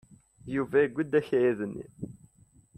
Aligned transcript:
Yuba 0.55 0.77
yewwi-d 0.83 1.13
akayad-nni. 1.19 1.87